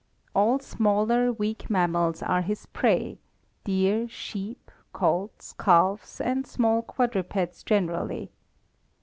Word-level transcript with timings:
All 0.33 0.57
smaller, 0.57 1.31
weak 1.31 1.69
mammals 1.69 2.23
are 2.23 2.41
his 2.41 2.65
prey 2.65 3.19
deer, 3.65 4.09
sheep, 4.09 4.71
colts, 4.93 5.53
calves, 5.53 6.19
and 6.19 6.47
small 6.47 6.81
quadrupeds 6.81 7.61
generally. 7.61 8.31